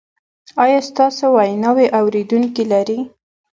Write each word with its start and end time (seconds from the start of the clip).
ایا 0.63 0.79
ستاسو 0.89 1.25
ویناوې 1.37 1.85
اوریدونکي 1.99 2.63
لري؟ 2.71 2.99